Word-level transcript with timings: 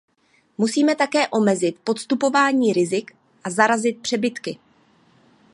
Musíme 0.57 0.95
také 0.95 1.27
omezit 1.27 1.79
podstupování 1.83 2.73
rizik 2.73 3.11
a 3.43 3.49
zarazit 3.49 4.01
přebytky. 4.01 4.59